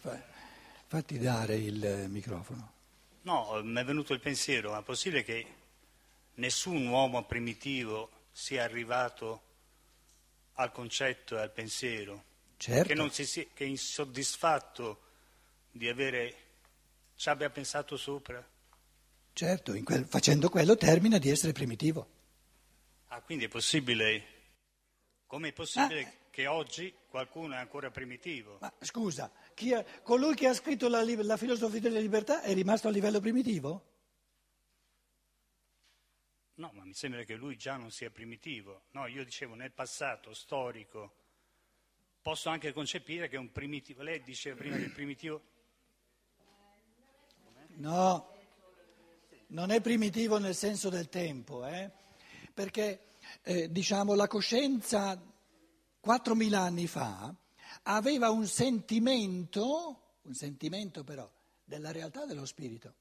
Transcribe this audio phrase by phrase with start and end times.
[0.00, 0.38] Fa-
[0.86, 2.72] Fatti dare il microfono.
[3.22, 5.46] No, mi è venuto il pensiero, ma è possibile che
[6.34, 9.42] nessun uomo primitivo sia arrivato
[10.54, 12.24] al concetto e al pensiero?
[12.56, 12.88] Certo.
[12.88, 15.02] Che, non si sia, che insoddisfatto
[15.70, 16.34] di avere,
[17.14, 18.44] ci abbia pensato sopra?
[19.32, 22.08] Certo, quel- facendo quello termina di essere primitivo.
[23.08, 24.24] Ah, quindi è possibile,
[25.26, 26.12] come è possibile Ah.
[26.30, 28.58] che oggi qualcuno è ancora primitivo?
[28.60, 29.30] Ma scusa,
[29.72, 33.84] ha- colui che ha scritto la, la filosofia della libertà è rimasto a livello primitivo?
[36.54, 38.82] No, ma mi sembra che lui già non sia primitivo.
[38.90, 41.14] No, io dicevo nel passato storico
[42.22, 45.42] posso anche concepire che un primitivo, lei diceva prima che il primitivo
[47.76, 48.28] No,
[49.48, 51.90] non è primitivo nel senso del tempo, eh?
[52.52, 53.06] perché
[53.42, 55.18] eh, diciamo la coscienza
[56.04, 57.34] 4.000 anni fa
[57.82, 61.30] aveva un sentimento, un sentimento però
[61.64, 62.94] della realtà dello spirito.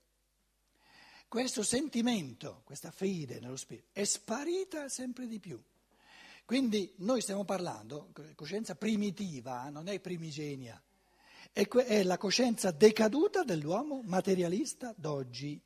[1.27, 5.61] Questo sentimento, questa fede nello spirito è sparita sempre di più.
[6.43, 10.81] Quindi noi stiamo parlando, coscienza primitiva, non è primigenia,
[11.51, 15.61] è, la coscienza decaduta dell'uomo materialista d'oggi.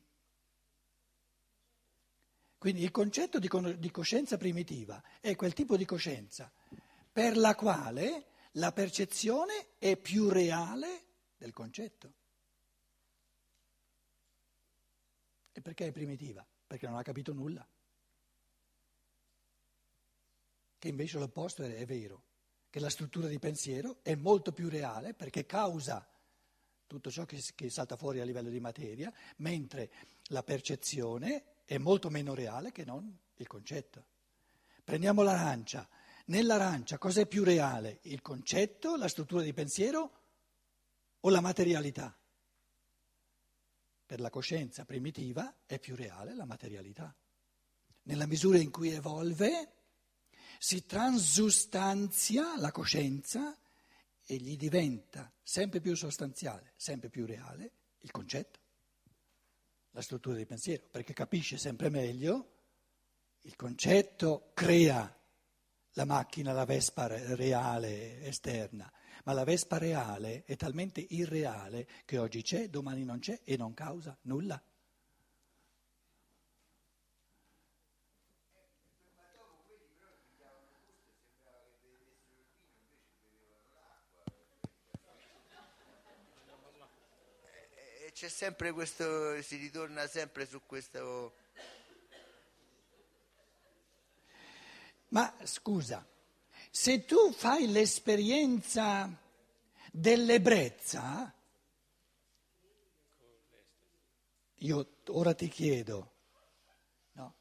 [2.58, 6.52] Quindi il concetto di, con- di coscienza primitiva è quel tipo di coscienza
[7.12, 11.04] per la quale la percezione è più reale
[11.36, 12.12] del concetto.
[15.52, 16.44] E perché è primitiva?
[16.66, 17.66] Perché non ha capito nulla.
[20.78, 22.22] Che invece l'opposto è, è vero,
[22.70, 26.06] che la struttura di pensiero è molto più reale perché causa
[26.86, 29.90] tutto ciò che, che salta fuori a livello di materia, mentre
[30.28, 34.04] la percezione è molto meno reale che non il concetto.
[34.84, 35.88] Prendiamo l'arancia.
[36.26, 37.98] Nell'arancia cos'è più reale?
[38.02, 40.20] Il concetto, la struttura di pensiero
[41.20, 42.16] o la materialità?
[44.06, 47.14] Per la coscienza primitiva è più reale la materialità.
[48.04, 49.72] Nella misura in cui evolve,
[50.58, 53.58] si transustanzia la coscienza
[54.24, 58.60] e gli diventa sempre più sostanziale, sempre più reale il concetto,
[59.90, 62.52] la struttura di pensiero, perché capisce sempre meglio,
[63.42, 65.18] il concetto crea
[65.94, 68.90] la macchina, la vespa re- reale esterna,
[69.24, 73.74] ma la vespa reale è talmente irreale che oggi c'è, domani non c'è e non
[73.74, 74.60] causa nulla.
[88.06, 91.42] E c'è sempre questo, si ritorna sempre su questo...
[95.14, 96.04] Ma scusa,
[96.72, 99.08] se tu fai l'esperienza
[99.92, 101.32] dell'ebbrezza,
[104.54, 106.14] io ora ti chiedo,
[107.12, 107.36] no,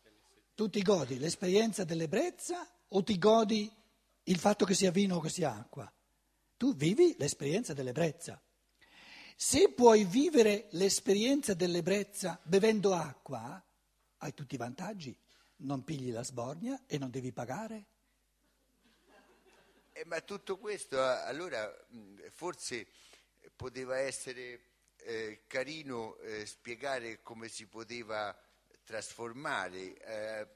[0.54, 3.72] tu ti godi l'esperienza dell'ebbrezza o ti godi
[4.26, 5.92] il fatto che sia vino o che sia acqua?
[6.58, 8.40] Tu vivi l'esperienza dell'ebbrezza.
[9.36, 13.60] Se puoi vivere l'esperienza dell'ebbrezza bevendo acqua,
[14.18, 15.18] hai tutti i vantaggi.
[15.64, 17.86] Non pigli la sbornia e non devi pagare.
[19.94, 21.72] Eh, ma tutto questo eh, allora
[22.32, 22.88] forse
[23.56, 24.60] poteva essere
[25.04, 28.36] eh, carino eh, spiegare come si poteva
[28.84, 30.48] trasformare eh,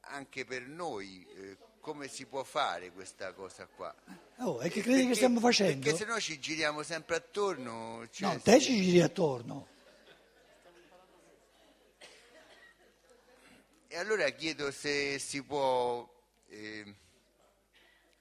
[0.00, 3.92] anche per noi, eh, come si può fare questa cosa qua.
[4.38, 5.80] Oh, e che credi che stiamo facendo?
[5.84, 8.06] Perché se no ci giriamo sempre attorno.
[8.10, 9.71] cioè, No, te ci giri attorno.
[13.94, 16.10] E allora chiedo se si può,
[16.46, 16.94] eh,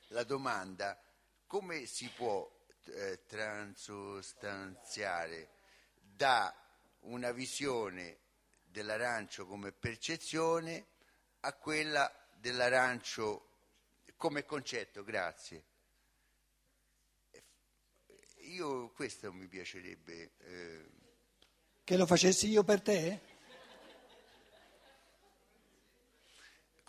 [0.07, 1.01] la domanda,
[1.47, 2.45] come si può
[2.87, 5.51] eh, transostanziare
[5.97, 6.53] da
[7.03, 8.17] una visione
[8.65, 10.87] dell'arancio come percezione
[11.39, 13.47] a quella dell'arancio
[14.17, 15.63] come concetto, grazie.
[18.39, 20.31] Io questo mi piacerebbe.
[20.39, 20.85] eh,
[21.85, 23.30] Che lo facessi io per te?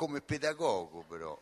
[0.03, 1.41] Come pedagogo però.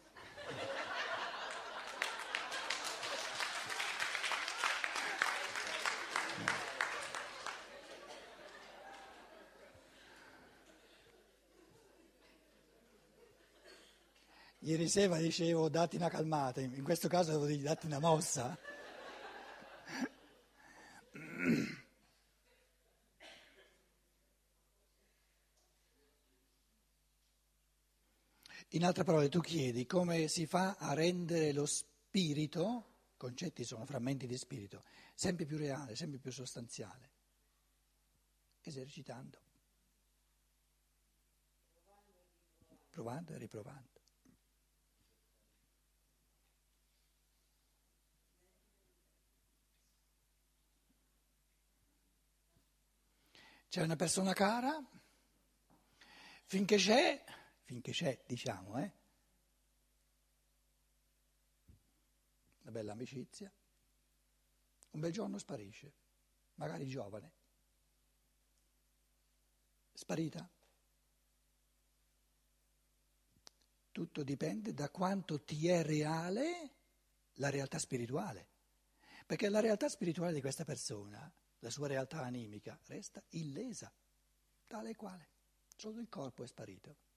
[14.58, 18.58] Ieri sera dicevo datti una calmata, in questo caso devo dire datti una mossa.
[28.75, 32.90] In altre parole, tu chiedi come si fa a rendere lo spirito
[33.20, 34.82] concetti sono frammenti di spirito,
[35.14, 37.11] sempre più reale, sempre più sostanziale,
[38.62, 39.38] esercitando,
[42.88, 44.00] provando e riprovando.
[53.69, 54.82] C'è una persona cara,
[56.46, 57.23] finché c'è,
[57.70, 58.93] finché c'è, diciamo, eh,
[62.62, 63.49] una bella amicizia,
[64.90, 65.93] un bel giorno sparisce,
[66.55, 67.32] magari giovane,
[69.93, 70.50] sparita.
[73.93, 76.70] Tutto dipende da quanto ti è reale
[77.34, 78.49] la realtà spirituale,
[79.26, 83.93] perché la realtà spirituale di questa persona la sua realtà animica resta illesa,
[84.66, 85.28] tale e quale,
[85.76, 87.09] solo il corpo è sparito.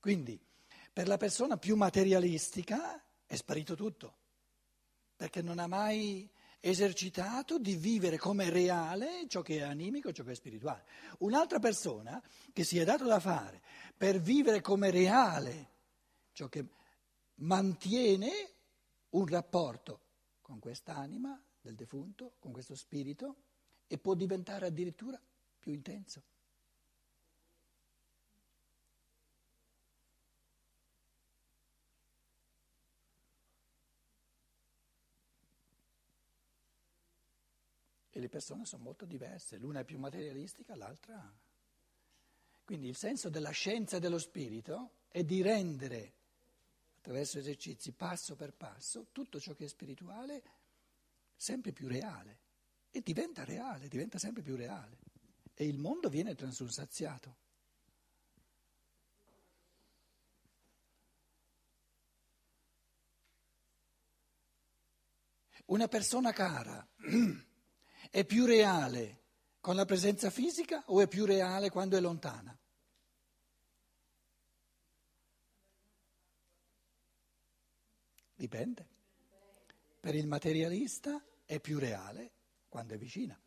[0.00, 0.40] Quindi,
[0.92, 4.16] per la persona più materialistica è sparito tutto,
[5.16, 6.28] perché non ha mai
[6.60, 10.84] esercitato di vivere come reale ciò che è animico, ciò che è spirituale.
[11.18, 12.22] Un'altra persona
[12.52, 13.62] che si è dato da fare
[13.96, 15.76] per vivere come reale
[16.32, 16.66] ciò che
[17.36, 18.30] mantiene
[19.10, 20.00] un rapporto
[20.40, 23.36] con quest'anima del defunto, con questo spirito,
[23.86, 25.20] e può diventare addirittura
[25.58, 26.22] più intenso.
[38.18, 41.32] E le persone sono molto diverse, l'una è più materialistica, l'altra...
[42.64, 46.14] Quindi il senso della scienza dello spirito è di rendere,
[46.96, 50.42] attraverso esercizi passo per passo, tutto ciò che è spirituale
[51.36, 52.40] sempre più reale.
[52.90, 54.98] E diventa reale, diventa sempre più reale.
[55.54, 57.36] E il mondo viene transustanziato.
[65.66, 66.84] Una persona cara
[68.10, 69.16] è più reale
[69.60, 72.56] con la presenza fisica o è più reale quando è lontana?
[78.34, 78.86] Dipende.
[80.00, 82.30] Per il materialista è più reale
[82.68, 83.38] quando è vicina,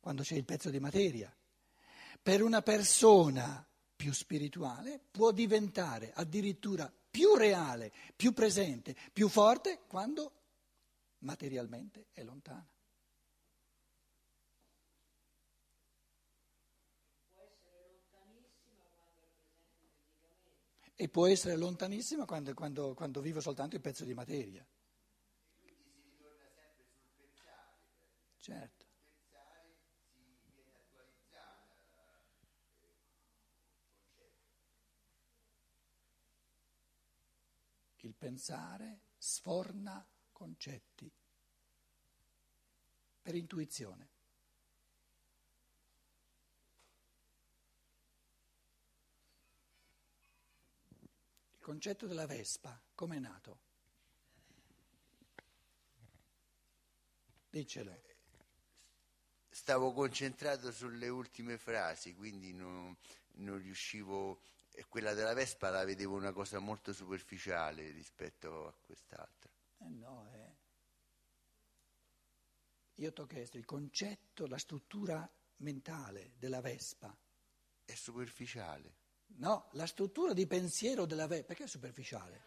[0.00, 1.34] quando c'è il pezzo di materia.
[2.20, 10.32] Per una persona più spirituale può diventare addirittura più reale, più presente, più forte quando
[11.18, 12.66] materialmente è lontana.
[21.00, 24.66] E può essere lontanissima quando, quando, quando vivo soltanto il pezzo di materia.
[28.36, 28.86] Certo.
[37.98, 41.08] Il pensare sforna concetti
[43.22, 44.17] per intuizione.
[51.68, 53.60] Concetto della Vespa, come è nato?
[57.50, 57.94] Dicelo
[59.50, 62.96] stavo concentrato sulle ultime frasi, quindi non,
[63.32, 64.40] non riuscivo,
[64.88, 69.52] quella della Vespa la vedevo una cosa molto superficiale rispetto a quest'altra.
[69.80, 70.56] Eh no, eh.
[72.94, 77.14] Io ti ho chiesto il concetto, la struttura mentale della Vespa.
[77.84, 79.07] È superficiale.
[79.36, 82.46] No, la struttura di pensiero della Vespa, perché è superficiale?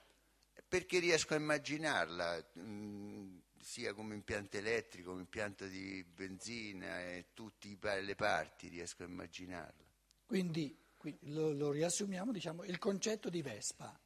[0.67, 2.45] Perché riesco a immaginarla.
[2.53, 9.03] Mh, mm, sia come impianto elettrico, come impianto di benzina e tutte le parti, riesco
[9.03, 9.85] a immaginarla.
[10.25, 10.75] Quindi
[11.21, 13.97] lo, lo riassumiamo, diciamo, il concetto di Vespa.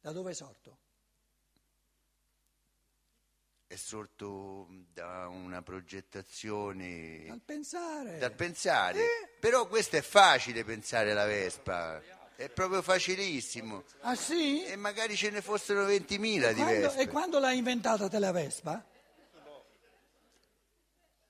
[0.00, 0.81] Da dove è sorto?
[3.72, 7.24] È sorto da una progettazione.
[7.26, 8.18] Dal pensare.
[8.18, 8.98] Dal pensare.
[8.98, 9.28] Eh.
[9.40, 11.98] Però questo è facile pensare alla Vespa.
[12.36, 13.84] È proprio facilissimo.
[14.00, 14.62] Ah sì?
[14.66, 17.00] E magari ce ne fossero 20.000 di Vespe.
[17.00, 18.84] E quando l'hai inventata te la Vespa?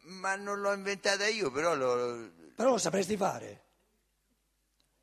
[0.01, 2.29] Ma non l'ho inventata io, però lo...
[2.57, 3.63] Però lo sapresti fare?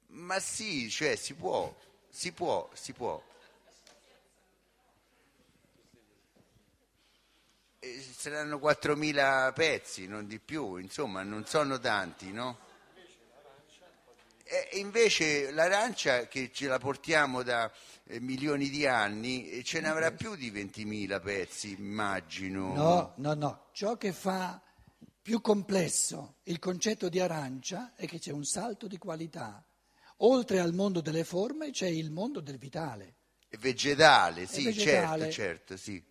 [0.07, 1.73] Ma sì, cioè si può,
[2.09, 3.23] si può, si può.
[8.15, 12.67] Saranno 4.000 pezzi, non di più, insomma, non sono tanti, no?
[14.43, 17.71] E invece l'arancia che ce la portiamo da
[18.05, 22.73] eh, milioni di anni eh, ce ne avrà più di 20.000 pezzi, immagino.
[22.73, 23.65] No, no, no.
[23.71, 24.59] Ciò che fa
[25.21, 29.63] più complesso il concetto di arancia è che c'è un salto di qualità.
[30.21, 33.17] Oltre al mondo delle forme c'è il mondo del vitale.
[33.47, 35.31] È vegetale, sì, vegetale.
[35.31, 36.03] certo, certo, sì.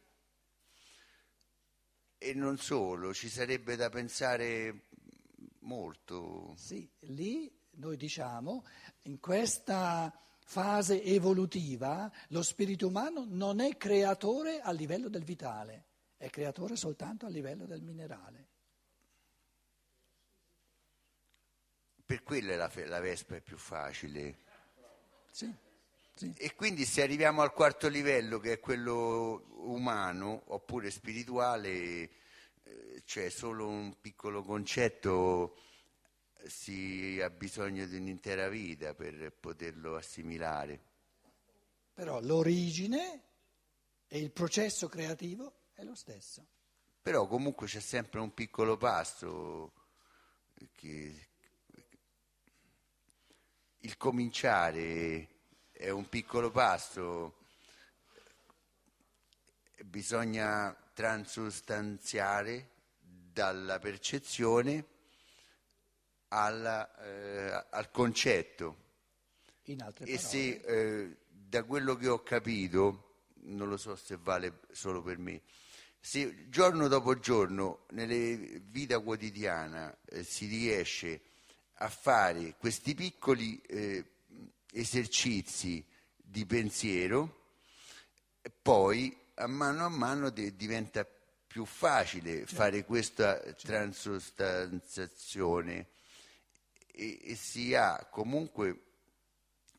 [2.18, 4.86] E non solo, ci sarebbe da pensare
[5.60, 6.54] molto.
[6.56, 8.64] Sì, lì noi diciamo,
[9.02, 10.12] in questa
[10.44, 15.84] fase evolutiva, lo spirito umano non è creatore a livello del vitale,
[16.16, 18.46] è creatore soltanto a livello del minerale.
[22.04, 24.38] Per quello la, la Vespa è più facile.
[25.30, 25.54] Sì,
[26.36, 31.70] E quindi se arriviamo al quarto livello, che è quello umano oppure spirituale,
[32.62, 35.56] eh, c'è solo un piccolo concetto
[36.46, 40.80] si ha bisogno di un'intera vita per poterlo assimilare.
[41.94, 43.22] Però l'origine
[44.06, 46.46] e il processo creativo è lo stesso.
[47.02, 49.72] Però comunque c'è sempre un piccolo passo
[50.72, 51.28] che
[53.78, 55.28] il cominciare
[55.78, 57.36] è un piccolo passo,
[59.84, 64.84] bisogna transustanziare dalla percezione
[66.28, 68.86] alla, eh, al concetto.
[69.66, 74.62] In altre e se eh, da quello che ho capito, non lo so se vale
[74.72, 75.42] solo per me,
[76.00, 81.20] se giorno dopo giorno nella vita quotidiana eh, si riesce
[81.74, 84.04] a fare questi piccoli eh,
[84.72, 85.84] esercizi
[86.16, 87.36] di pensiero,
[88.62, 91.06] poi a mano a mano de- diventa
[91.46, 95.86] più facile fare questa transostanzazione
[96.92, 98.82] e, e si ha comunque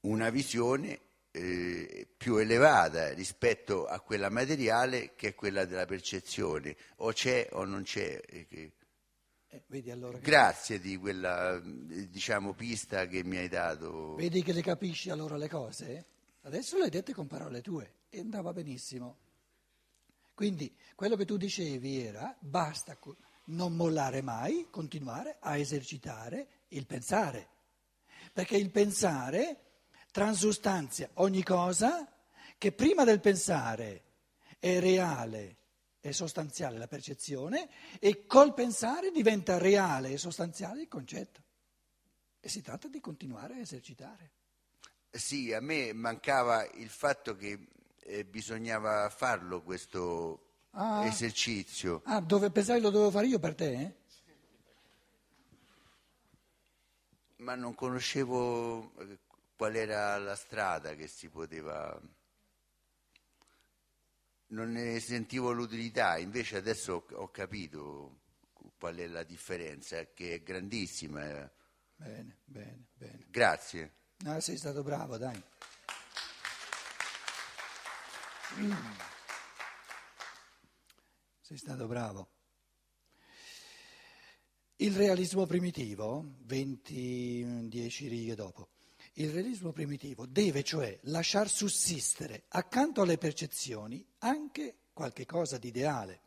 [0.01, 0.99] una visione
[1.31, 7.65] eh, più elevata rispetto a quella materiale che è quella della percezione, o c'è o
[7.65, 8.19] non c'è.
[8.27, 8.71] eh,
[9.51, 14.13] Eh, allora che- Grazie di quella eh, diciamo, pista che mi hai dato.
[14.15, 16.05] vedi che le capisci allora le cose?
[16.41, 19.17] Adesso le hai dette con parole tue e andava benissimo.
[20.35, 22.97] Quindi quello che tu dicevi era basta
[23.45, 27.49] non mollare mai, continuare a esercitare il pensare,
[28.31, 29.63] perché il pensare
[30.11, 32.07] transustanzia ogni cosa
[32.57, 34.03] che prima del pensare
[34.59, 35.57] è reale
[36.01, 41.43] e sostanziale la percezione e col pensare diventa reale e sostanziale il concetto.
[42.39, 44.31] E si tratta di continuare a esercitare.
[45.11, 47.67] Sì, a me mancava il fatto che
[48.01, 51.03] eh, bisognava farlo questo Ah.
[51.03, 52.03] esercizio.
[52.05, 53.71] Ah, dove pensavi lo dovevo fare io per te?
[53.73, 53.95] eh?
[57.37, 59.17] Ma non conoscevo eh,
[59.55, 61.99] qual era la strada che si poteva.
[64.51, 68.21] Non ne sentivo l'utilità, invece adesso ho, capito
[68.77, 71.21] qual è la differenza, che è grandissima.
[71.95, 73.25] Bene, bene, bene.
[73.29, 73.93] Grazie.
[74.25, 75.41] Ah, sei stato bravo, dai.
[81.41, 82.31] Sei stato bravo.
[84.77, 88.69] Il realismo primitivo, 20, 10 righe dopo,
[89.19, 96.21] il realismo primitivo deve cioè lasciar sussistere accanto alle percezioni anche qualche cosa di ideale.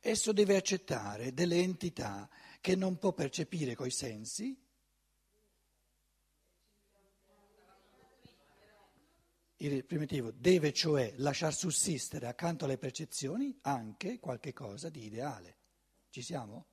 [0.00, 2.28] Esso deve accettare delle entità
[2.60, 4.60] che non può percepire coi sensi
[9.60, 15.56] Il primitivo deve cioè lasciar sussistere accanto alle percezioni anche qualche cosa di ideale.
[16.10, 16.66] Ci siamo?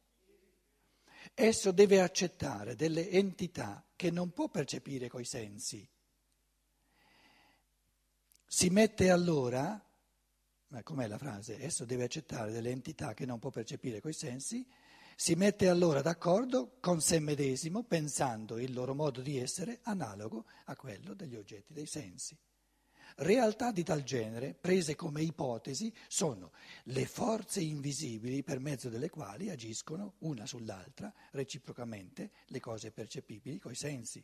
[1.34, 5.89] Esso deve accettare delle entità che non può percepire coi sensi.
[8.45, 9.81] Si mette allora,
[10.67, 11.63] ma com'è la frase?
[11.63, 14.67] Esso deve accettare delle entità che non può percepire coi sensi,
[15.15, 20.75] si mette allora d'accordo con sé medesimo pensando il loro modo di essere analogo a
[20.75, 22.38] quello degli oggetti dei sensi.
[23.17, 26.51] Realtà di tal genere, prese come ipotesi, sono
[26.86, 33.75] le forze invisibili per mezzo delle quali agiscono una sull'altra reciprocamente le cose percepibili coi
[33.75, 34.24] sensi.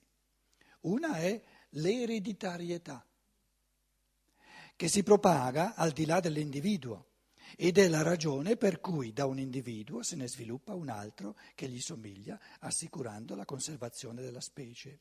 [0.81, 1.41] Una è
[1.71, 3.05] l'ereditarietà,
[4.75, 7.07] che si propaga al di là dell'individuo
[7.57, 11.67] ed è la ragione per cui da un individuo se ne sviluppa un altro che
[11.67, 14.99] gli somiglia, assicurando la conservazione della specie.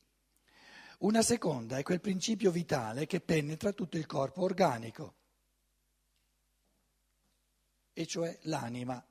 [0.99, 5.15] Una seconda è quel principio vitale che penetra tutto il corpo organico,
[7.93, 9.01] e cioè l'anima,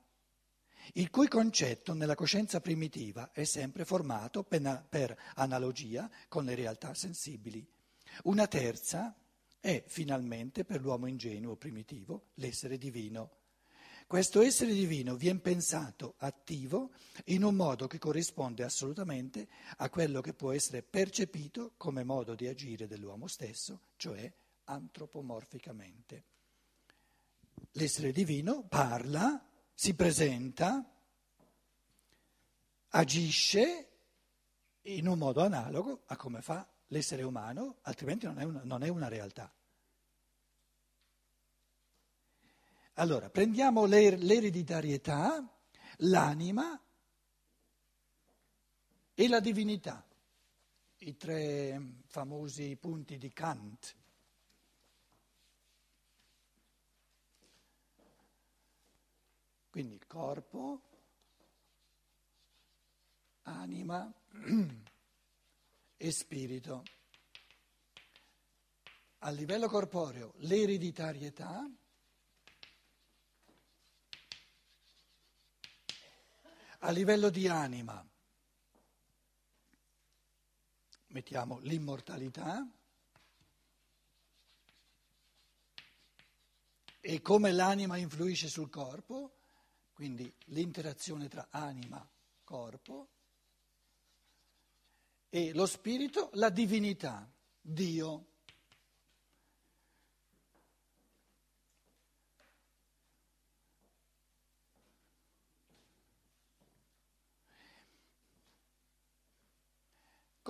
[0.93, 7.67] il cui concetto nella coscienza primitiva è sempre formato per, analogia con le realtà sensibili.
[8.23, 9.15] Una terza
[9.59, 13.38] è finalmente per l'uomo ingenuo primitivo l'essere divino.
[14.09, 16.93] Questo essere divino viene pensato attivo
[17.25, 19.47] in un modo che corrisponde assolutamente
[19.77, 26.23] a quello che può essere percepito come modo di agire dell'uomo stesso, cioè antropomorficamente.
[27.73, 30.83] L'essere divino parla, si presenta,
[32.87, 33.89] agisce
[34.81, 38.87] in un modo analogo a come fa l'essere umano, altrimenti non è una, non è
[38.87, 39.53] una realtà.
[42.99, 45.41] Allora, prendiamo l'ereditarietà,
[45.99, 46.77] l'anima
[49.13, 50.05] e la divinità,
[50.97, 53.95] i tre famosi punti di Kant.
[59.69, 60.81] Quindi il corpo,
[63.43, 64.13] anima
[65.95, 66.83] e spirito.
[69.19, 71.65] A livello corporeo l'ereditarietà,
[76.79, 78.05] a livello di anima
[81.07, 82.65] mettiamo l'immortalità
[87.01, 89.37] e come l'anima influisce sul corpo,
[89.93, 93.07] quindi l'interazione tra anima e corpo
[95.29, 97.29] e lo spirito, la divinità,
[97.61, 98.28] Dio.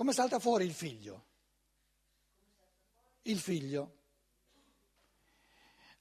[0.00, 1.26] Come salta fuori il figlio?
[3.24, 3.98] Il figlio.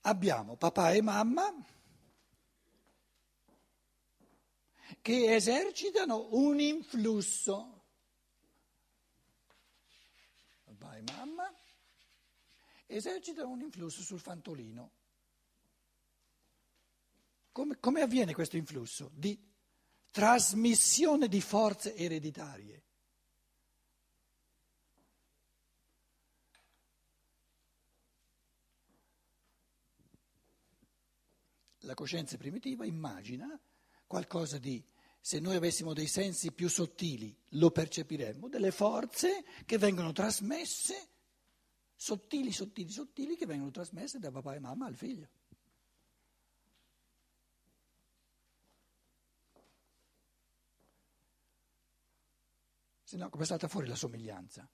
[0.03, 1.53] Abbiamo papà e mamma
[5.01, 7.83] che esercitano un influsso
[10.63, 11.53] papà e mamma,
[12.85, 14.91] esercitano un influsso sul fantolino.
[17.51, 19.11] Come, come avviene questo influsso?
[19.13, 19.37] Di
[20.09, 22.83] trasmissione di forze ereditarie.
[31.83, 33.59] La coscienza primitiva immagina
[34.05, 34.83] qualcosa di
[35.21, 41.09] se noi avessimo dei sensi più sottili, lo percepiremmo, delle forze che vengono trasmesse,
[41.95, 45.27] sottili, sottili, sottili, che vengono trasmesse da papà e mamma al figlio.
[53.03, 54.69] Se no, come salta fuori la somiglianza?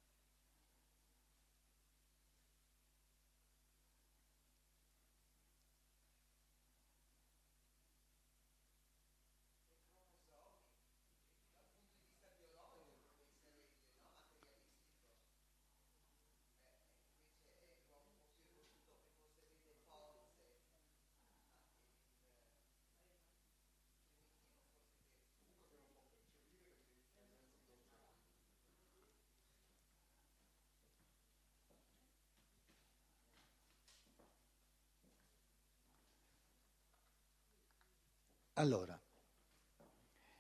[38.58, 38.98] Allora,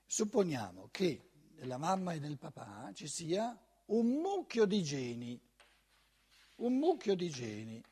[0.05, 5.37] supponiamo che nella mamma e nel papà ci sia un mucchio di geni,
[6.55, 7.83] un mucchio di geni,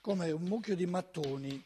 [0.00, 1.62] come un mucchio di mattoni.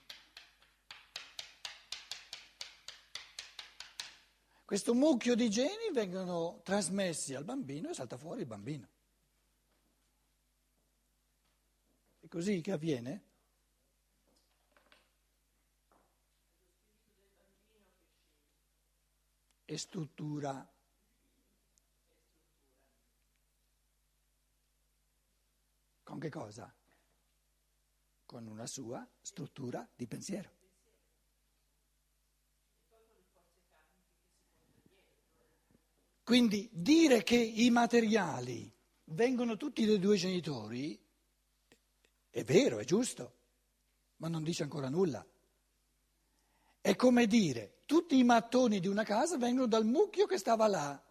[4.65, 8.89] Questo mucchio di geni vengono trasmessi al bambino e salta fuori il bambino.
[12.19, 13.30] È così che avviene?
[19.71, 20.69] E struttura.
[26.03, 26.75] Con che cosa?
[28.27, 30.51] Con una sua struttura di pensiero.
[36.25, 38.73] Quindi dire che i materiali
[39.05, 41.01] vengono tutti dai due genitori
[42.29, 43.37] è vero, è giusto,
[44.17, 45.25] ma non dice ancora nulla.
[46.81, 51.03] È come dire tutti i mattoni di una casa vengono dal mucchio che stava là.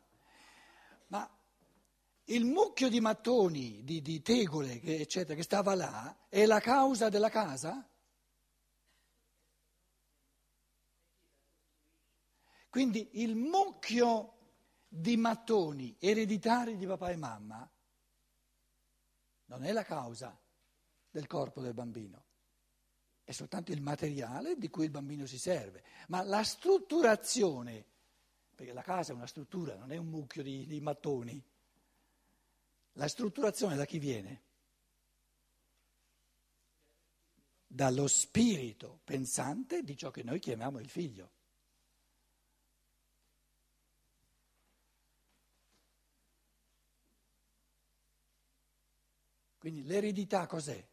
[1.08, 1.30] Ma
[2.26, 7.30] il mucchio di mattoni, di, di tegole, eccetera, che stava là, è la causa della
[7.30, 7.88] casa?
[12.70, 14.38] Quindi il mucchio
[14.88, 17.70] di mattoni ereditari di papà e mamma
[19.46, 20.40] non è la causa
[21.10, 22.29] del corpo del bambino
[23.30, 27.86] è soltanto il materiale di cui il bambino si serve, ma la strutturazione,
[28.56, 31.40] perché la casa è una struttura, non è un mucchio di, di mattoni,
[32.94, 34.48] la strutturazione da chi viene?
[37.72, 41.32] dallo spirito pensante di ciò che noi chiamiamo il figlio.
[49.60, 50.84] Quindi l'eredità cos'è?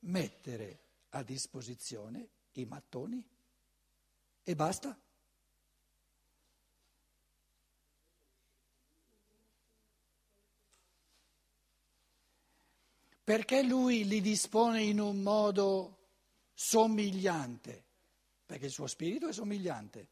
[0.00, 0.81] Mettere
[1.14, 3.24] a disposizione i mattoni
[4.42, 4.98] e basta.
[13.24, 15.98] Perché lui li dispone in un modo
[16.54, 17.84] somigliante?
[18.44, 20.08] Perché il suo spirito è somigliante.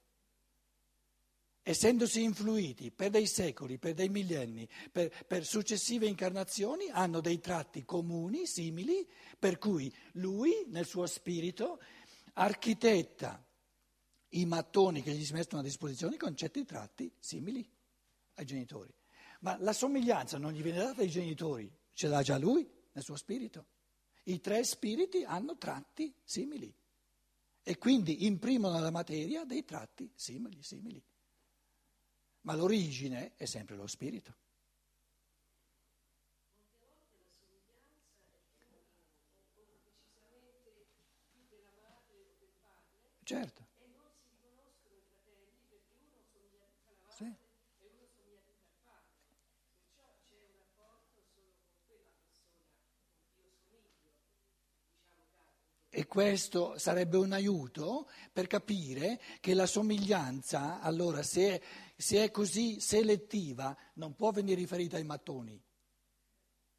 [1.63, 7.85] Essendosi influiti per dei secoli, per dei millenni, per, per successive incarnazioni, hanno dei tratti
[7.85, 9.07] comuni, simili,
[9.39, 11.81] per cui lui, nel suo spirito,
[12.35, 13.45] architetta
[14.31, 17.69] i mattoni che gli si mettono a disposizione con certi tratti simili
[18.35, 18.93] ai genitori.
[19.41, 23.17] Ma la somiglianza non gli viene data ai genitori, ce l'ha già lui nel suo
[23.17, 23.67] spirito.
[24.25, 26.73] I tre spiriti hanno tratti simili
[27.63, 31.03] e quindi imprimono alla materia dei tratti simili, simili.
[32.43, 34.35] Ma l'origine è sempre lo spirito.
[43.25, 43.70] Certo.
[55.93, 61.63] E questo sarebbe un aiuto per capire che la somiglianza, allora, se è,
[61.97, 65.61] se è così selettiva, non può venire riferita ai mattoni.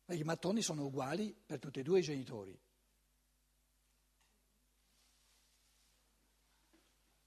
[0.06, 2.58] Perché i mattoni sono uguali per tutti e due i genitori.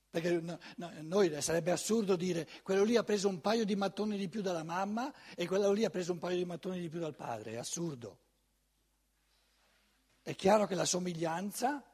[0.09, 4.17] Perché no, no, noi sarebbe assurdo dire quello lì ha preso un paio di mattoni
[4.17, 7.01] di più dalla mamma e quello lì ha preso un paio di mattoni di più
[7.01, 8.21] dal padre, è assurdo.
[10.25, 11.85] È chiaro che la somiglianza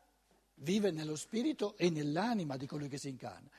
[0.59, 3.51] vive nello spirito e nell'anima di colui che si incarna.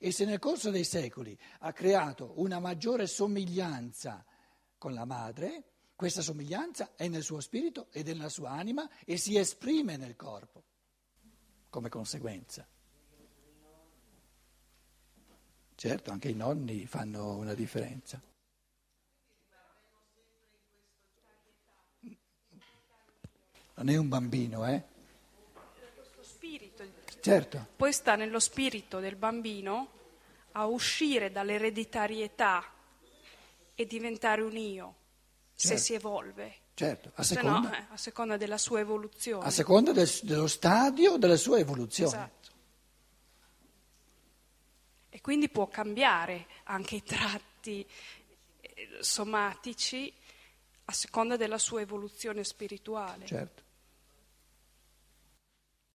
[0.00, 4.24] E se nel corso dei secoli ha creato una maggiore somiglianza
[4.78, 9.36] con la madre, questa somiglianza è nel suo spirito è nella sua anima e si
[9.36, 10.64] esprime nel corpo
[11.68, 12.66] come conseguenza.
[15.74, 18.22] Certo, anche i nonni fanno una differenza.
[23.76, 24.82] Non è un bambino, eh?
[26.20, 26.84] Spirito.
[27.20, 27.66] Certo.
[27.76, 29.88] Poi sta nello spirito del bambino
[30.52, 32.64] a uscire dall'ereditarietà
[33.74, 34.94] e diventare un io,
[35.56, 35.76] Certo.
[35.76, 36.54] se si evolve.
[36.74, 39.44] Certo, a Se seconda, no, eh, a seconda della sua evoluzione.
[39.44, 42.08] a seconda del- dello stadio della sua evoluzione.
[42.10, 42.50] Esatto.
[45.10, 47.86] E quindi può cambiare anche i tratti
[48.60, 50.12] eh, somatici
[50.86, 53.24] a seconda della sua evoluzione spirituale.
[53.26, 53.62] Certo.